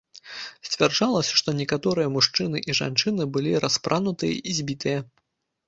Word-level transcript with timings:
Сцвярджалася, 0.67 1.33
што 1.41 1.49
некаторыя 1.59 2.13
мужчыны 2.15 2.63
і 2.69 2.77
жанчыны 2.81 3.23
былі 3.39 3.51
распранутыя 3.67 4.35
і 4.49 4.59
збітыя. 4.65 4.99